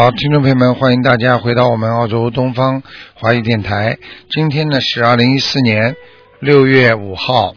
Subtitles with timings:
[0.00, 2.84] 好，听众朋友们，欢迎大家回到我们澳洲东方
[3.14, 3.98] 华语电台。
[4.30, 5.96] 今天呢是二零一四年
[6.38, 7.56] 六月五号，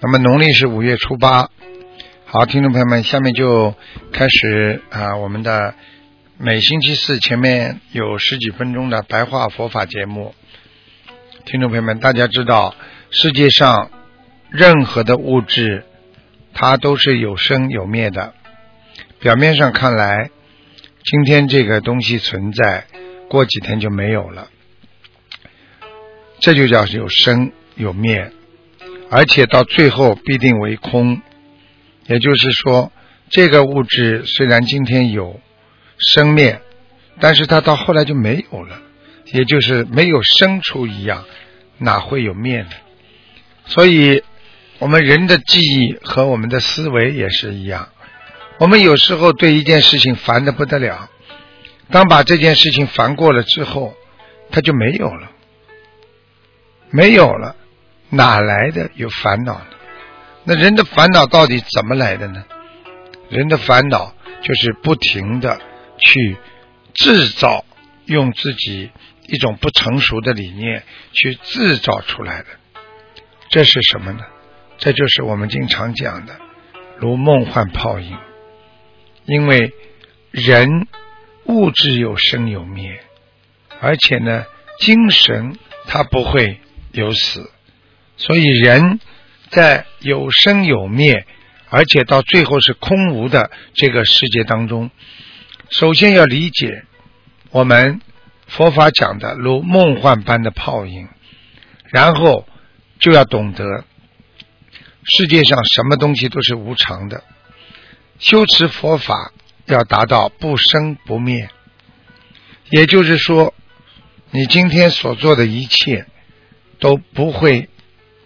[0.00, 1.50] 那么农历是五月初八。
[2.24, 3.74] 好，听众朋友们，下面就
[4.14, 5.74] 开始啊，我们的
[6.38, 10.34] 每星期四前面有十几分钟的白话佛法节目。
[11.44, 12.74] 听众朋友们，大家知道
[13.10, 13.90] 世界上
[14.48, 15.84] 任何的物质，
[16.54, 18.32] 它都是有生有灭的。
[19.20, 20.30] 表面上看来，
[21.04, 22.86] 今天这个东西存在，
[23.28, 24.48] 过几天就没有了，
[26.40, 28.30] 这就叫有生有灭，
[29.10, 31.20] 而且到最后必定为空。
[32.06, 32.92] 也就是说，
[33.30, 35.40] 这个物质虽然今天有
[35.98, 36.60] 生灭，
[37.20, 38.80] 但是它到后来就没有了，
[39.32, 41.24] 也就是没有生出一样，
[41.78, 42.70] 哪会有灭呢？
[43.66, 44.22] 所以，
[44.78, 47.88] 我们人的记忆和我们的思维也是一样。
[48.58, 51.10] 我们有时候对一件事情烦的不得了，
[51.90, 53.94] 当把这件事情烦过了之后，
[54.50, 55.30] 它就没有了，
[56.90, 57.56] 没有了，
[58.08, 59.66] 哪来的有烦恼呢？
[60.44, 62.44] 那人的烦恼到底怎么来的呢？
[63.30, 65.60] 人的烦恼就是不停的
[65.98, 66.36] 去
[66.94, 67.64] 制造，
[68.04, 68.90] 用自己
[69.26, 72.48] 一种不成熟的理念去制造出来的。
[73.48, 74.20] 这是什么呢？
[74.78, 76.36] 这就是我们经常讲的，
[76.98, 78.16] 如梦幻泡影。
[79.24, 79.72] 因为
[80.30, 80.86] 人
[81.44, 83.00] 物质有生有灭，
[83.80, 84.44] 而且呢，
[84.78, 85.56] 精神
[85.86, 86.60] 它不会
[86.92, 87.50] 有死，
[88.16, 89.00] 所以人
[89.50, 91.26] 在有生有灭，
[91.68, 94.90] 而且到最后是空无的这个世界当中，
[95.70, 96.84] 首先要理解
[97.50, 98.00] 我们
[98.46, 101.08] 佛法讲的如梦幻般的泡影，
[101.90, 102.46] 然后
[102.98, 103.84] 就要懂得
[105.04, 107.24] 世界上什么东西都是无常的。
[108.22, 109.32] 修持佛法
[109.66, 111.50] 要达到不生不灭，
[112.70, 113.52] 也就是说，
[114.30, 116.06] 你今天所做的一切
[116.78, 117.68] 都不会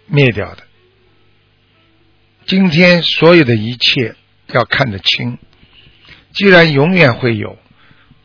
[0.06, 0.64] 灭掉的。
[2.44, 4.16] 今天所有的一切
[4.48, 5.38] 要看得清，
[6.34, 7.58] 既然永远会有，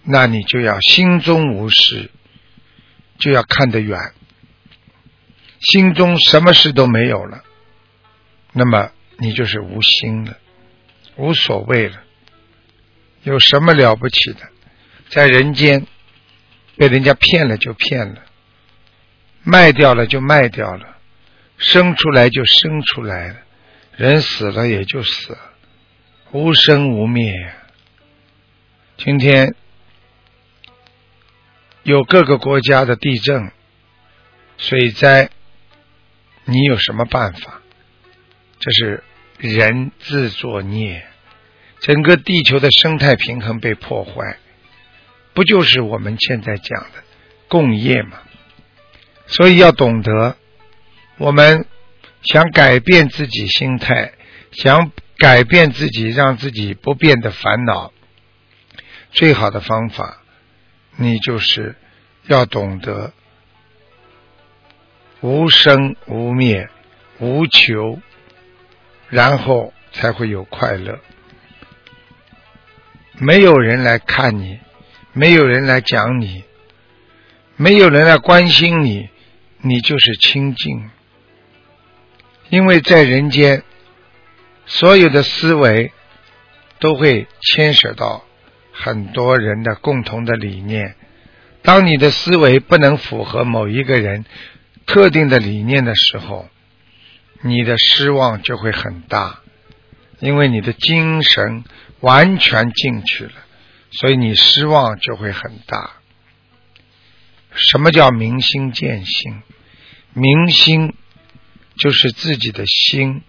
[0.04, 2.12] 那你就要心中无事，
[3.18, 3.98] 就要看得远。
[5.62, 7.46] 心中什么事都没有了，
[8.52, 10.38] 那么你就是无心了。
[11.18, 12.02] 无所谓了，
[13.24, 14.50] 有什么了不起的？
[15.10, 15.86] 在人间
[16.78, 18.22] 被人家骗了就骗了，
[19.44, 20.98] 卖掉了就卖掉了，
[21.58, 23.36] 生出来就生出来了，
[23.98, 25.40] 人死了也就死了，
[26.32, 27.54] 无生无灭呀。
[28.98, 29.54] 今天
[31.84, 33.52] 有各个国家的地震、
[34.58, 35.30] 水灾，
[36.46, 37.62] 你有什么办法？
[38.60, 39.04] 这是
[39.50, 41.06] 人自作孽。
[41.80, 44.38] 整个地球的生态平衡被破坏，
[45.34, 47.04] 不就是我们现在讲的
[47.48, 48.20] 共业吗？
[49.26, 50.38] 所以要懂得，
[51.18, 51.66] 我们
[52.22, 54.14] 想改变自己心态，
[54.52, 57.92] 想改变自己，让自己不变的烦恼，
[59.12, 60.22] 最好的方法，
[60.98, 61.76] 你就是
[62.28, 63.14] 要懂得
[65.22, 66.70] 无生无灭、
[67.20, 68.00] 无求，
[69.12, 71.00] 然后才会有快乐。
[73.20, 74.60] 没有人来看你，
[75.14, 76.44] 没有人来讲你，
[77.56, 79.10] 没有人来关心你，
[79.60, 80.90] 你就是清净。
[82.50, 83.64] 因为在人间，
[84.66, 85.92] 所有的思维
[86.80, 88.24] 都会牵涉到
[88.72, 90.96] 很多人的共同的理念。
[91.62, 94.26] 当你的思维不能符合某一个人
[94.88, 96.50] 特定的理念的时候，
[97.42, 99.42] 你的失望就会很大，
[100.20, 101.64] 因为你的精神。
[102.02, 103.34] 完全进去了，
[103.92, 105.92] 所以你失望就会很大。
[107.54, 109.44] 什么叫明心见性？
[110.16, 110.96] 明心
[111.78, 113.22] 就是自己的心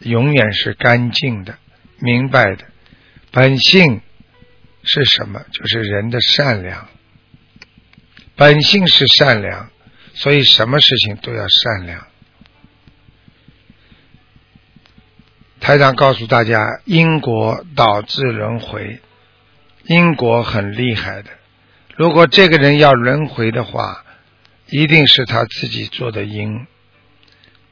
[0.00, 1.58] 永远是干净的、
[2.00, 2.64] 明白的。
[3.30, 4.00] 本性
[4.82, 5.38] 是什么？
[5.52, 6.88] 就是人的善良。
[8.34, 9.70] 本性是善良，
[10.14, 12.07] 所以什么事情都要善良。
[15.68, 19.02] 台长告诉大家，因果导致轮回，
[19.84, 21.28] 因果很厉害的。
[21.94, 24.02] 如果这个人要轮回的话，
[24.70, 26.66] 一定是他自己做的因，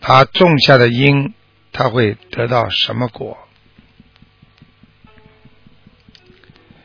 [0.02, 1.32] 他种下的因，
[1.72, 3.38] 他会得到什么果？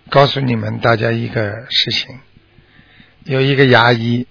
[0.09, 2.21] 告诉你们大家一个事情：
[3.25, 4.27] 有一个牙医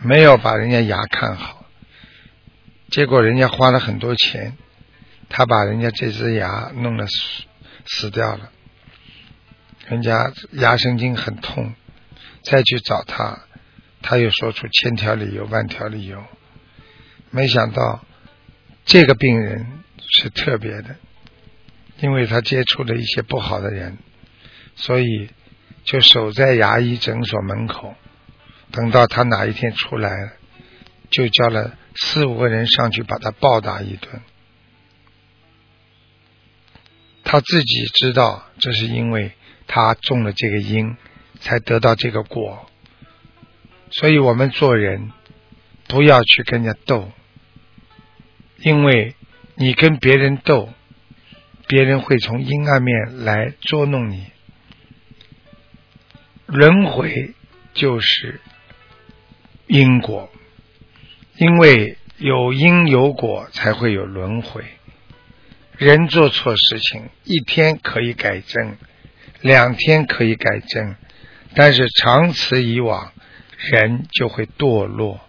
[0.00, 1.66] 没有把人家牙看好，
[2.90, 4.56] 结果人家花了很多钱，
[5.28, 7.44] 他把人家这只牙弄得死
[7.86, 8.50] 死掉了，
[9.88, 11.74] 人家牙神经很痛。
[12.44, 13.40] 再去找他，
[14.00, 16.24] 他又说出千条理由万条理由。
[17.30, 18.02] 没想到
[18.86, 19.66] 这个病人
[19.98, 20.96] 是特别的，
[22.00, 23.98] 因为他接触了一些不好的人，
[24.76, 25.28] 所以
[25.84, 27.94] 就守在牙医诊所门口，
[28.70, 30.10] 等到他哪一天出来，
[31.10, 34.22] 就叫了四五个人上去把他暴打一顿。
[37.28, 39.32] 他自己知道，这是因为
[39.66, 40.96] 他中了这个因。
[41.40, 42.68] 才得到这个果，
[43.92, 45.12] 所以我们做人
[45.86, 47.12] 不要去跟人家斗，
[48.56, 49.14] 因为
[49.54, 50.68] 你跟别人斗，
[51.68, 54.26] 别人会从阴暗面来捉弄你。
[56.46, 57.34] 轮回
[57.72, 58.40] 就是
[59.68, 60.28] 因果，
[61.36, 64.64] 因为有因有果才会有轮回。
[65.78, 68.76] 人做错事情，一天可以改正，
[69.40, 70.96] 两天可以改正。
[71.54, 73.12] 但是长此以往，
[73.70, 75.20] 人就会堕落。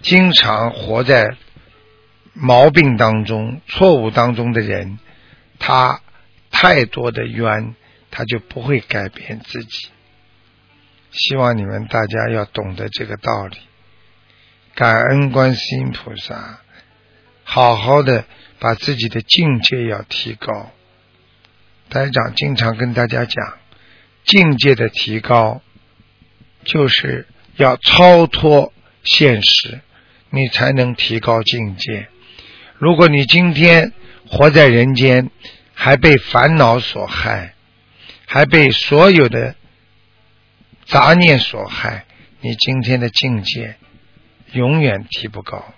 [0.00, 1.36] 经常活在
[2.34, 5.00] 毛病当中、错误当中的人，
[5.58, 6.00] 他
[6.52, 7.74] 太多的冤，
[8.12, 9.88] 他就不会改变自己。
[11.10, 13.56] 希望你们大家要懂得这个道理，
[14.74, 16.60] 感恩观世音菩萨，
[17.44, 18.24] 好好的
[18.58, 20.72] 把自己的境界要提高。
[21.88, 23.58] 台长经常跟大家讲。
[24.24, 25.60] 境界的提高，
[26.64, 29.80] 就是要超脱现实，
[30.30, 32.08] 你才能提高境界。
[32.78, 33.92] 如果你今天
[34.26, 35.30] 活在人间，
[35.74, 37.54] 还被烦恼所害，
[38.24, 39.56] 还被所有的
[40.86, 42.06] 杂念所害，
[42.40, 43.76] 你今天的境界
[44.52, 45.74] 永远提不高。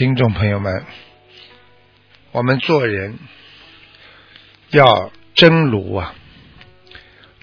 [0.00, 0.86] 听众朋友们，
[2.32, 3.18] 我们做人
[4.70, 6.14] 要真如啊，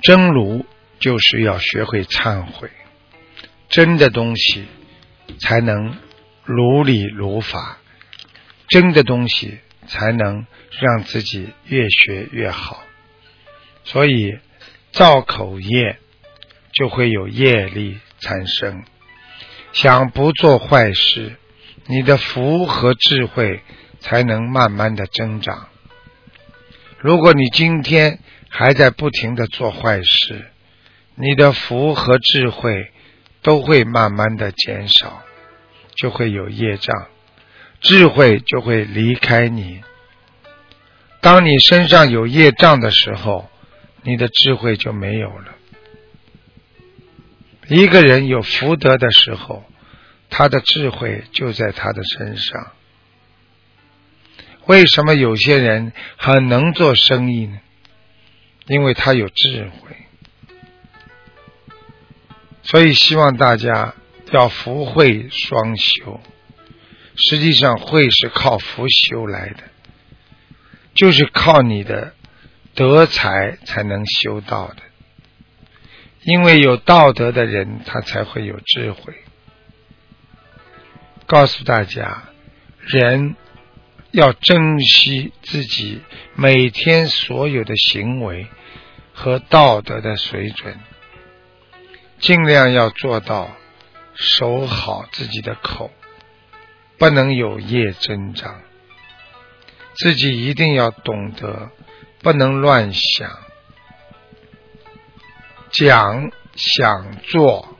[0.01, 0.65] 真如
[0.97, 2.71] 就是要学会忏悔，
[3.69, 4.65] 真的东西
[5.39, 5.99] 才能
[6.45, 7.77] 如理如法，
[8.69, 10.47] 真的东西才能
[10.79, 12.81] 让自己越学越好。
[13.83, 14.39] 所以
[14.91, 15.99] 造口业
[16.73, 18.83] 就会有业力产生，
[19.73, 21.35] 想不做坏事。
[21.89, 23.61] 你的福和智慧
[24.01, 25.69] 才能慢慢的增长。
[26.99, 30.47] 如果你今天还在不停的做坏事，
[31.15, 32.91] 你的福和智慧
[33.41, 35.23] 都会慢慢的减少，
[35.95, 37.07] 就会有业障，
[37.79, 39.81] 智慧就会离开你。
[41.21, 43.49] 当你身上有业障的时候，
[44.03, 45.55] 你的智慧就没有了。
[47.69, 49.63] 一个人有福德的时候。
[50.29, 52.71] 他的智慧就在他的身上。
[54.65, 57.59] 为什么有些人很能做生意呢？
[58.67, 59.95] 因为他有智慧。
[62.63, 63.95] 所以希望大家
[64.31, 66.19] 要福慧双修。
[67.15, 69.63] 实际上，慧是靠福修来的，
[70.93, 72.13] 就是靠你的
[72.75, 74.83] 德才才能修道的。
[76.23, 79.13] 因为有道德的人，他才会有智慧。
[81.27, 82.23] 告诉大家，
[82.79, 83.35] 人
[84.11, 86.01] 要珍惜自己
[86.35, 88.47] 每天所有的行为
[89.13, 90.79] 和道德的水准，
[92.19, 93.51] 尽量要做到
[94.15, 95.91] 守好自己的口，
[96.97, 98.61] 不能有业增长。
[99.95, 101.71] 自己一定要懂得，
[102.21, 103.37] 不能乱想，
[105.71, 107.76] 讲想做。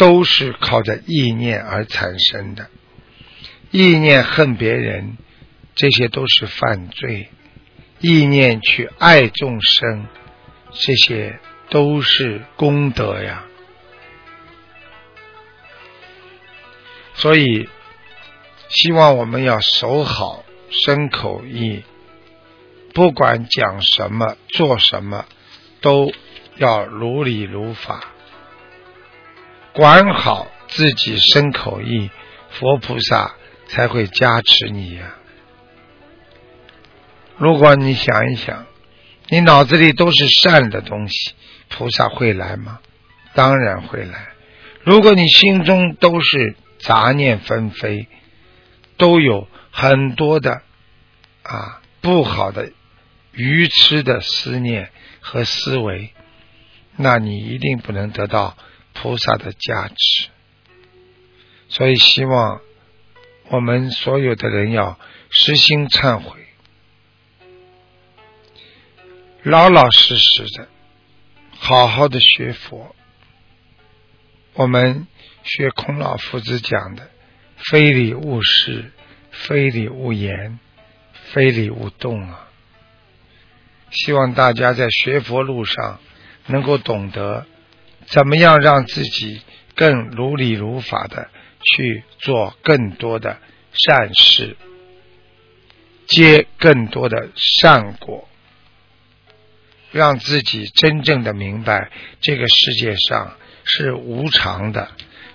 [0.00, 2.70] 都是靠着意念而产生的，
[3.70, 5.18] 意念恨别人，
[5.74, 7.26] 这些都是犯罪；
[8.00, 10.06] 意念去爱众生，
[10.72, 11.38] 这些
[11.68, 13.44] 都是功德呀。
[17.12, 17.68] 所以，
[18.70, 21.84] 希望我们要守好身口意，
[22.94, 25.26] 不管讲什么、做什么，
[25.82, 26.10] 都
[26.56, 28.14] 要如理如法，
[29.72, 32.10] 管好自己身口意，
[32.50, 33.34] 佛菩萨
[33.68, 35.14] 才会加持你呀。
[37.36, 38.66] 如果你想一想，
[39.28, 41.32] 你脑子里都是善的东西，
[41.68, 42.80] 菩萨会来吗？
[43.32, 44.28] 当然会来。
[44.82, 48.08] 如果你心中都是杂念纷飞，
[48.96, 50.62] 都有很多的
[51.42, 52.72] 啊不好的、
[53.32, 56.12] 愚痴的思念和思维，
[56.96, 58.56] 那你一定不能得到
[59.02, 60.28] 菩萨的加持。
[61.68, 62.60] 所以，希望
[63.48, 64.98] 我们所有的人要
[65.30, 66.38] 实心忏悔，
[69.42, 70.68] 老老实实的，
[71.58, 72.94] 好好的学佛。
[74.54, 75.06] 我们。
[75.42, 77.08] 学孔老夫子讲的
[77.56, 78.92] “非礼勿视，
[79.30, 80.58] 非礼勿言，
[81.32, 82.46] 非礼勿动”啊！
[83.90, 85.98] 希望大家在学佛路上
[86.46, 87.46] 能够懂得
[88.06, 89.40] 怎么样让自己
[89.74, 91.28] 更如理如法的
[91.62, 93.38] 去做更多的
[93.72, 94.56] 善事，
[96.06, 98.28] 结更多的善果，
[99.92, 101.90] 让自己真正的明白
[102.20, 104.88] 这个世界上是无常的。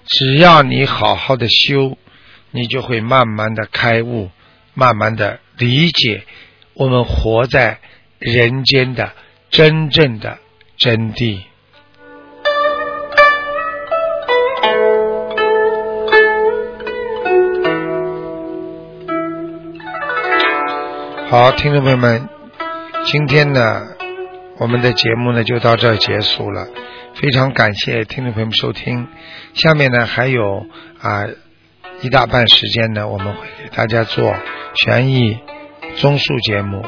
[0.05, 1.97] 只要你好好的修，
[2.51, 4.29] 你就会慢慢的开悟，
[4.73, 6.23] 慢慢的理解
[6.73, 7.79] 我们活在
[8.19, 9.13] 人间的
[9.49, 10.39] 真正的
[10.77, 11.41] 真谛。
[21.37, 22.29] 好，听众朋友们，
[23.07, 23.81] 今天呢，
[24.57, 26.65] 我们的节目呢就到这儿结束了。
[27.15, 29.09] 非常感谢听众朋友们收听，
[29.53, 30.65] 下面呢还有
[31.01, 31.27] 啊
[31.99, 34.33] 一大半时间呢，我们会给大家做
[34.75, 35.37] 悬疑
[35.97, 36.85] 综述节目。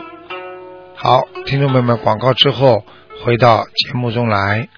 [0.95, 2.85] 好，听众朋友们，广告之后
[3.25, 4.69] 回到节目中来。